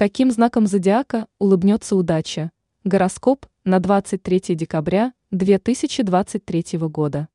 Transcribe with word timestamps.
Каким 0.00 0.30
знаком 0.30 0.66
зодиака 0.66 1.26
улыбнется 1.38 1.94
удача? 1.94 2.52
Гороскоп 2.84 3.44
на 3.64 3.80
23 3.80 4.56
декабря 4.56 5.12
2023 5.30 6.78
года. 6.88 7.28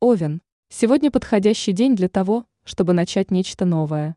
Овен. 0.00 0.40
Сегодня 0.70 1.10
подходящий 1.10 1.72
день 1.72 1.94
для 1.94 2.08
того, 2.08 2.46
чтобы 2.64 2.94
начать 2.94 3.30
нечто 3.30 3.66
новое. 3.66 4.16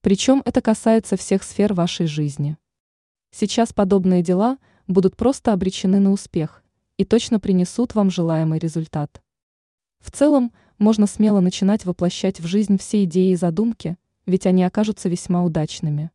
Причем 0.00 0.42
это 0.44 0.62
касается 0.62 1.16
всех 1.16 1.42
сфер 1.42 1.74
вашей 1.74 2.06
жизни. 2.06 2.56
Сейчас 3.32 3.72
подобные 3.72 4.22
дела 4.22 4.58
будут 4.86 5.16
просто 5.16 5.52
обречены 5.52 5.98
на 5.98 6.12
успех 6.12 6.62
и 6.98 7.04
точно 7.04 7.40
принесут 7.40 7.96
вам 7.96 8.10
желаемый 8.10 8.60
результат. 8.60 9.24
В 9.98 10.12
целом, 10.12 10.52
можно 10.78 11.08
смело 11.08 11.40
начинать 11.40 11.84
воплощать 11.84 12.38
в 12.38 12.46
жизнь 12.46 12.78
все 12.78 13.02
идеи 13.02 13.32
и 13.32 13.34
задумки, 13.34 13.96
ведь 14.24 14.46
они 14.46 14.62
окажутся 14.62 15.08
весьма 15.08 15.42
удачными. 15.42 16.12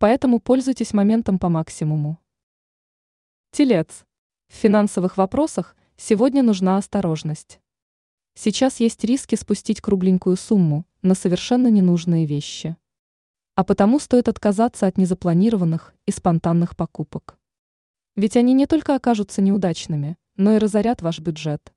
Поэтому 0.00 0.40
пользуйтесь 0.40 0.94
моментом 0.94 1.38
по 1.38 1.50
максимуму. 1.50 2.18
Телец. 3.50 4.06
В 4.48 4.54
финансовых 4.54 5.18
вопросах 5.18 5.76
сегодня 5.98 6.42
нужна 6.42 6.78
осторожность. 6.78 7.60
Сейчас 8.32 8.80
есть 8.80 9.04
риски 9.04 9.34
спустить 9.34 9.82
кругленькую 9.82 10.38
сумму 10.38 10.86
на 11.02 11.14
совершенно 11.14 11.68
ненужные 11.68 12.24
вещи. 12.24 12.78
А 13.56 13.62
потому 13.62 13.98
стоит 13.98 14.28
отказаться 14.28 14.86
от 14.86 14.96
незапланированных 14.96 15.92
и 16.06 16.12
спонтанных 16.12 16.76
покупок. 16.76 17.38
Ведь 18.16 18.38
они 18.38 18.54
не 18.54 18.66
только 18.66 18.94
окажутся 18.94 19.42
неудачными, 19.42 20.16
но 20.34 20.54
и 20.54 20.58
разорят 20.58 21.02
ваш 21.02 21.18
бюджет. 21.18 21.74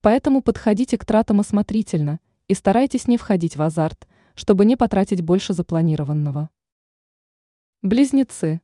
Поэтому 0.00 0.42
подходите 0.42 0.96
к 0.96 1.04
тратам 1.04 1.40
осмотрительно 1.40 2.20
и 2.46 2.54
старайтесь 2.54 3.08
не 3.08 3.18
входить 3.18 3.56
в 3.56 3.62
азарт, 3.62 4.06
чтобы 4.36 4.64
не 4.64 4.76
потратить 4.76 5.22
больше 5.22 5.54
запланированного. 5.54 6.50
Близнецы. 7.82 8.60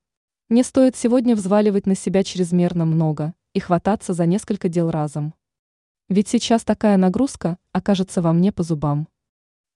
Не 0.48 0.64
стоит 0.64 0.96
сегодня 0.96 1.36
взваливать 1.36 1.86
на 1.86 1.94
себя 1.94 2.24
чрезмерно 2.24 2.84
много 2.84 3.32
и 3.52 3.60
хвататься 3.60 4.12
за 4.12 4.26
несколько 4.26 4.68
дел 4.68 4.90
разом. 4.90 5.34
Ведь 6.08 6.26
сейчас 6.26 6.64
такая 6.64 6.96
нагрузка 6.96 7.56
окажется 7.70 8.22
вам 8.22 8.40
не 8.40 8.50
по 8.50 8.64
зубам. 8.64 9.06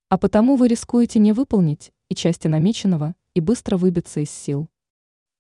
А 0.09 0.19
потому 0.19 0.57
вы 0.57 0.67
рискуете 0.67 1.21
не 1.21 1.33
выполнить 1.33 1.93
и 2.09 2.17
части 2.17 2.49
намеченного 2.49 3.15
и 3.35 3.41
быстро 3.41 3.77
выбиться 3.77 4.19
из 4.19 4.31
сил. 4.31 4.69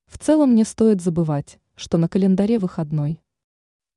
В 0.06 0.16
целом 0.16 0.54
не 0.54 0.62
стоит 0.62 1.02
забывать, 1.02 1.58
что 1.74 1.98
на 1.98 2.08
календаре 2.08 2.60
выходной. 2.60 3.20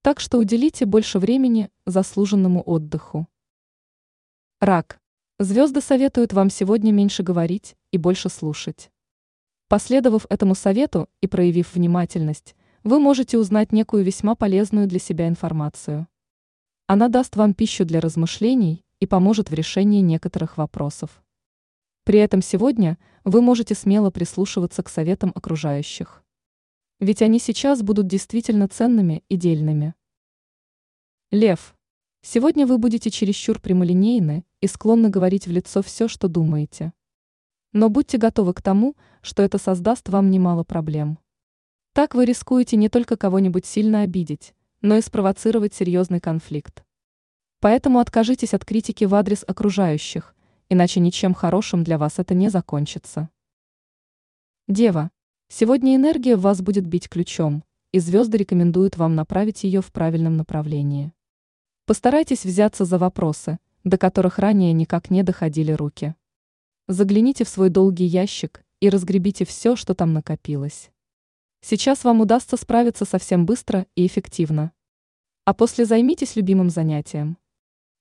Так 0.01 0.19
что 0.19 0.39
уделите 0.39 0.87
больше 0.87 1.19
времени 1.19 1.69
заслуженному 1.85 2.63
отдыху. 2.65 3.27
Рак. 4.59 4.99
Звезды 5.37 5.79
советуют 5.79 6.33
вам 6.33 6.49
сегодня 6.49 6.91
меньше 6.91 7.21
говорить 7.21 7.75
и 7.91 7.99
больше 7.99 8.29
слушать. 8.29 8.89
Последовав 9.71 10.25
этому 10.29 10.53
совету 10.53 11.07
и 11.21 11.27
проявив 11.27 11.75
внимательность, 11.75 12.57
вы 12.83 12.99
можете 12.99 13.37
узнать 13.37 13.71
некую 13.71 14.03
весьма 14.03 14.35
полезную 14.35 14.85
для 14.85 14.99
себя 14.99 15.29
информацию. 15.29 16.09
Она 16.87 17.07
даст 17.07 17.37
вам 17.37 17.53
пищу 17.53 17.85
для 17.85 18.01
размышлений 18.01 18.83
и 18.99 19.05
поможет 19.07 19.49
в 19.49 19.53
решении 19.53 20.01
некоторых 20.01 20.57
вопросов. 20.57 21.23
При 22.03 22.19
этом 22.19 22.41
сегодня 22.41 22.97
вы 23.23 23.41
можете 23.41 23.73
смело 23.73 24.11
прислушиваться 24.11 24.83
к 24.83 24.89
советам 24.89 25.31
окружающих. 25.35 26.21
Ведь 26.99 27.21
они 27.21 27.39
сейчас 27.39 27.81
будут 27.81 28.07
действительно 28.07 28.67
ценными 28.67 29.23
и 29.29 29.37
дельными. 29.37 29.95
Лев. 31.31 31.77
Сегодня 32.21 32.67
вы 32.67 32.77
будете 32.77 33.09
чересчур 33.09 33.61
прямолинейны 33.61 34.43
и 34.59 34.67
склонны 34.67 35.07
говорить 35.07 35.47
в 35.47 35.51
лицо 35.51 35.81
все, 35.81 36.09
что 36.09 36.27
думаете. 36.27 36.91
Но 37.73 37.89
будьте 37.89 38.17
готовы 38.17 38.53
к 38.53 38.61
тому, 38.61 38.95
что 39.21 39.43
это 39.43 39.57
создаст 39.57 40.09
вам 40.09 40.29
немало 40.29 40.63
проблем. 40.63 41.19
Так 41.93 42.15
вы 42.15 42.25
рискуете 42.25 42.77
не 42.77 42.89
только 42.89 43.17
кого-нибудь 43.17 43.65
сильно 43.65 44.01
обидеть, 44.01 44.53
но 44.81 44.97
и 44.97 45.01
спровоцировать 45.01 45.73
серьезный 45.73 46.19
конфликт. 46.19 46.83
Поэтому 47.59 47.99
откажитесь 47.99 48.53
от 48.53 48.65
критики 48.65 49.05
в 49.05 49.13
адрес 49.13 49.43
окружающих, 49.47 50.35
иначе 50.69 50.99
ничем 50.99 51.33
хорошим 51.33 51.83
для 51.83 51.97
вас 51.97 52.17
это 52.17 52.33
не 52.33 52.49
закончится. 52.49 53.29
Дева. 54.67 55.11
Сегодня 55.47 55.95
энергия 55.95 56.37
в 56.37 56.41
вас 56.41 56.61
будет 56.61 56.87
бить 56.87 57.09
ключом, 57.09 57.63
и 57.91 57.99
звезды 57.99 58.37
рекомендуют 58.37 58.97
вам 58.97 59.15
направить 59.15 59.63
ее 59.63 59.81
в 59.81 59.91
правильном 59.91 60.37
направлении. 60.37 61.13
Постарайтесь 61.85 62.45
взяться 62.45 62.85
за 62.85 62.97
вопросы, 62.97 63.59
до 63.83 63.97
которых 63.97 64.39
ранее 64.39 64.71
никак 64.71 65.09
не 65.09 65.23
доходили 65.23 65.73
руки. 65.73 66.15
Загляните 66.91 67.45
в 67.45 67.47
свой 67.47 67.69
долгий 67.69 68.03
ящик 68.03 68.65
и 68.81 68.89
разгребите 68.89 69.45
все, 69.45 69.77
что 69.77 69.95
там 69.95 70.11
накопилось. 70.11 70.91
Сейчас 71.61 72.03
вам 72.03 72.19
удастся 72.19 72.57
справиться 72.57 73.05
совсем 73.05 73.45
быстро 73.45 73.87
и 73.95 74.05
эффективно. 74.05 74.73
А 75.45 75.53
после 75.53 75.85
займитесь 75.85 76.35
любимым 76.35 76.69
занятием. 76.69 77.37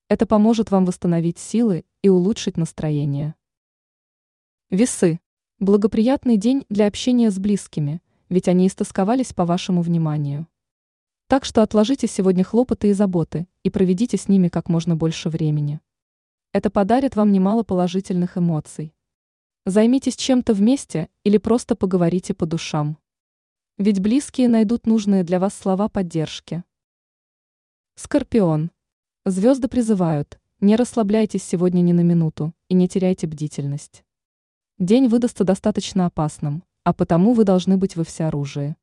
Это 0.08 0.26
поможет 0.26 0.72
вам 0.72 0.86
восстановить 0.86 1.38
силы 1.38 1.84
и 2.02 2.08
улучшить 2.08 2.56
настроение. 2.56 3.36
Весы. 4.70 5.20
Благоприятный 5.60 6.36
день 6.36 6.66
для 6.68 6.88
общения 6.88 7.30
с 7.30 7.38
близкими, 7.38 8.02
ведь 8.28 8.48
они 8.48 8.66
истосковались 8.66 9.32
по 9.32 9.44
вашему 9.44 9.82
вниманию. 9.82 10.48
Так 11.28 11.44
что 11.44 11.62
отложите 11.62 12.08
сегодня 12.08 12.42
хлопоты 12.42 12.88
и 12.88 12.92
заботы 12.92 13.46
и 13.62 13.70
проведите 13.70 14.16
с 14.16 14.26
ними 14.26 14.48
как 14.48 14.68
можно 14.68 14.96
больше 14.96 15.28
времени. 15.28 15.80
Это 16.52 16.68
подарит 16.68 17.14
вам 17.14 17.30
немало 17.30 17.62
положительных 17.62 18.36
эмоций. 18.36 18.92
Займитесь 19.66 20.16
чем-то 20.16 20.52
вместе 20.52 21.08
или 21.22 21.38
просто 21.38 21.76
поговорите 21.76 22.34
по 22.34 22.44
душам. 22.44 22.98
Ведь 23.78 24.00
близкие 24.00 24.48
найдут 24.48 24.84
нужные 24.84 25.22
для 25.22 25.38
вас 25.38 25.54
слова 25.54 25.88
поддержки. 25.88 26.64
Скорпион. 27.94 28.72
Звезды 29.24 29.68
призывают, 29.68 30.40
не 30.58 30.74
расслабляйтесь 30.74 31.44
сегодня 31.44 31.82
ни 31.82 31.92
на 31.92 32.00
минуту 32.00 32.52
и 32.68 32.74
не 32.74 32.88
теряйте 32.88 33.28
бдительность. 33.28 34.02
День 34.78 35.06
выдастся 35.06 35.44
достаточно 35.44 36.06
опасным, 36.06 36.64
а 36.82 36.92
потому 36.92 37.32
вы 37.32 37.44
должны 37.44 37.76
быть 37.76 37.94
во 37.94 38.02
всеоружии. 38.02 38.74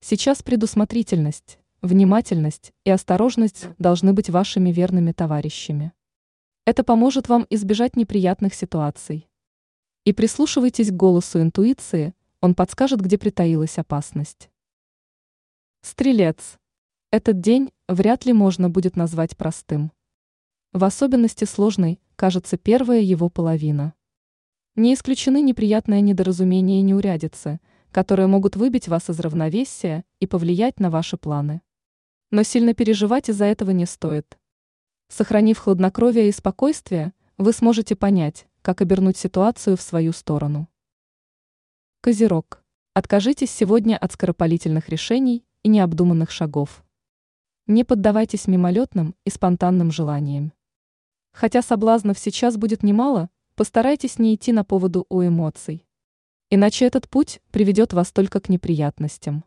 Сейчас 0.00 0.42
предусмотрительность, 0.42 1.60
внимательность 1.80 2.72
и 2.84 2.90
осторожность 2.90 3.68
должны 3.78 4.14
быть 4.14 4.30
вашими 4.30 4.70
верными 4.70 5.12
товарищами. 5.12 5.92
Это 6.68 6.84
поможет 6.84 7.30
вам 7.30 7.46
избежать 7.48 7.96
неприятных 7.96 8.52
ситуаций. 8.52 9.26
И 10.04 10.12
прислушивайтесь 10.12 10.90
к 10.90 10.94
голосу 10.94 11.40
интуиции, 11.40 12.12
он 12.42 12.54
подскажет, 12.54 13.00
где 13.00 13.16
притаилась 13.16 13.78
опасность. 13.78 14.50
Стрелец. 15.80 16.58
Этот 17.10 17.40
день 17.40 17.70
вряд 17.88 18.26
ли 18.26 18.34
можно 18.34 18.68
будет 18.68 18.96
назвать 18.96 19.34
простым. 19.34 19.92
В 20.74 20.84
особенности 20.84 21.46
сложной 21.46 22.00
кажется 22.16 22.58
первая 22.58 23.00
его 23.00 23.30
половина. 23.30 23.94
Не 24.76 24.92
исключены 24.92 25.40
неприятные 25.40 26.02
недоразумения 26.02 26.80
и 26.80 26.82
неурядицы, 26.82 27.60
которые 27.92 28.26
могут 28.26 28.56
выбить 28.56 28.88
вас 28.88 29.08
из 29.08 29.18
равновесия 29.20 30.04
и 30.20 30.26
повлиять 30.26 30.80
на 30.80 30.90
ваши 30.90 31.16
планы. 31.16 31.62
Но 32.30 32.42
сильно 32.42 32.74
переживать 32.74 33.30
из-за 33.30 33.46
этого 33.46 33.70
не 33.70 33.86
стоит. 33.86 34.36
Сохранив 35.08 35.58
хладнокровие 35.58 36.28
и 36.28 36.32
спокойствие, 36.32 37.14
вы 37.38 37.52
сможете 37.52 37.96
понять, 37.96 38.46
как 38.62 38.82
обернуть 38.82 39.16
ситуацию 39.16 39.76
в 39.76 39.80
свою 39.80 40.12
сторону. 40.12 40.68
Козерог. 42.02 42.62
Откажитесь 42.94 43.50
сегодня 43.50 43.96
от 43.96 44.12
скоропалительных 44.12 44.88
решений 44.88 45.44
и 45.62 45.68
необдуманных 45.68 46.30
шагов. 46.30 46.84
Не 47.66 47.84
поддавайтесь 47.84 48.46
мимолетным 48.46 49.14
и 49.24 49.30
спонтанным 49.30 49.90
желаниям. 49.90 50.52
Хотя 51.32 51.62
соблазнов 51.62 52.18
сейчас 52.18 52.56
будет 52.56 52.82
немало, 52.82 53.30
постарайтесь 53.54 54.18
не 54.18 54.34
идти 54.34 54.52
на 54.52 54.64
поводу 54.64 55.06
у 55.08 55.22
эмоций. 55.22 55.86
Иначе 56.50 56.86
этот 56.86 57.08
путь 57.08 57.40
приведет 57.50 57.92
вас 57.92 58.12
только 58.12 58.40
к 58.40 58.48
неприятностям. 58.48 59.44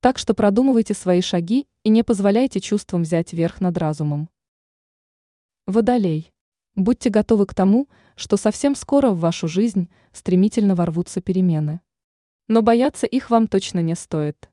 Так 0.00 0.18
что 0.18 0.34
продумывайте 0.34 0.94
свои 0.94 1.20
шаги 1.20 1.66
и 1.82 1.88
не 1.88 2.02
позволяйте 2.02 2.60
чувствам 2.60 3.02
взять 3.02 3.32
верх 3.32 3.60
над 3.60 3.76
разумом. 3.78 4.28
Водолей. 5.66 6.32
Будьте 6.76 7.10
готовы 7.10 7.44
к 7.44 7.52
тому, 7.52 7.88
что 8.14 8.36
совсем 8.36 8.76
скоро 8.76 9.10
в 9.10 9.18
вашу 9.18 9.48
жизнь 9.48 9.90
стремительно 10.12 10.76
ворвутся 10.76 11.20
перемены. 11.20 11.80
Но 12.46 12.62
бояться 12.62 13.04
их 13.08 13.30
вам 13.30 13.48
точно 13.48 13.80
не 13.80 13.96
стоит. 13.96 14.48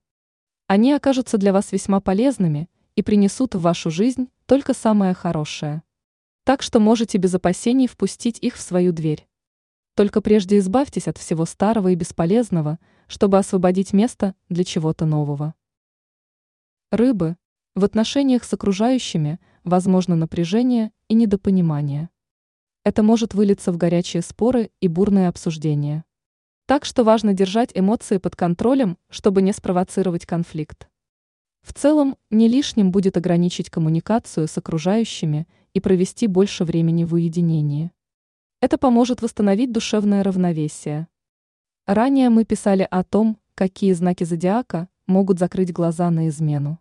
Они 0.65 0.91
окажутся 0.91 1.37
для 1.37 1.53
вас 1.53 1.71
весьма 1.71 2.01
полезными 2.01 2.67
и 2.95 3.03
принесут 3.03 3.53
в 3.53 3.61
вашу 3.61 3.91
жизнь 3.91 4.29
только 4.47 4.73
самое 4.73 5.13
хорошее. 5.13 5.83
Так 6.45 6.63
что 6.63 6.79
можете 6.79 7.19
без 7.19 7.35
опасений 7.35 7.85
впустить 7.85 8.39
их 8.39 8.55
в 8.55 8.61
свою 8.61 8.91
дверь. 8.91 9.27
Только 9.93 10.19
прежде 10.19 10.57
избавьтесь 10.57 11.07
от 11.07 11.19
всего 11.19 11.45
старого 11.45 11.89
и 11.89 11.95
бесполезного, 11.95 12.79
чтобы 13.05 13.37
освободить 13.37 13.93
место 13.93 14.33
для 14.49 14.63
чего-то 14.63 15.05
нового. 15.05 15.53
Рыбы. 16.89 17.37
В 17.75 17.83
отношениях 17.85 18.43
с 18.43 18.53
окружающими 18.53 19.39
возможно 19.63 20.15
напряжение 20.15 20.91
и 21.13 21.15
недопонимание. 21.15 22.09
Это 22.83 23.03
может 23.03 23.35
вылиться 23.35 23.71
в 23.71 23.77
горячие 23.77 24.23
споры 24.23 24.71
и 24.81 24.87
бурные 24.87 25.27
обсуждения. 25.27 26.05
Так 26.65 26.85
что 26.85 27.03
важно 27.03 27.33
держать 27.33 27.69
эмоции 27.75 28.17
под 28.17 28.35
контролем, 28.35 28.97
чтобы 29.11 29.43
не 29.43 29.53
спровоцировать 29.53 30.25
конфликт. 30.25 30.87
В 31.61 31.71
целом, 31.71 32.17
не 32.31 32.47
лишним 32.47 32.91
будет 32.91 33.15
ограничить 33.15 33.69
коммуникацию 33.69 34.47
с 34.47 34.57
окружающими 34.57 35.47
и 35.73 35.79
провести 35.79 36.25
больше 36.25 36.63
времени 36.63 37.03
в 37.03 37.13
уединении. 37.13 37.91
Это 38.59 38.79
поможет 38.79 39.21
восстановить 39.21 39.71
душевное 39.71 40.23
равновесие. 40.23 41.07
Ранее 41.85 42.31
мы 42.31 42.43
писали 42.43 42.87
о 42.89 43.03
том, 43.03 43.37
какие 43.53 43.93
знаки 43.93 44.23
зодиака 44.23 44.89
могут 45.05 45.37
закрыть 45.37 45.71
глаза 45.71 46.09
на 46.09 46.27
измену. 46.29 46.79